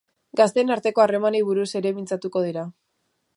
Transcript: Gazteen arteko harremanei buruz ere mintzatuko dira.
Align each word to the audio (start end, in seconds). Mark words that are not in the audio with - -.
Gazteen 0.39 0.75
arteko 0.75 1.03
harremanei 1.05 1.41
buruz 1.49 1.67
ere 1.81 1.93
mintzatuko 1.99 2.43
dira. 2.49 2.65